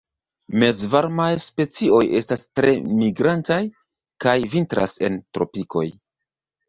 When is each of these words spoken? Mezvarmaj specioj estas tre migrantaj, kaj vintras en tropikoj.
Mezvarmaj 0.61 1.27
specioj 1.43 1.99
estas 2.21 2.45
tre 2.61 2.73
migrantaj, 3.03 3.61
kaj 4.25 4.35
vintras 4.55 4.97
en 5.09 5.21
tropikoj. 5.39 5.85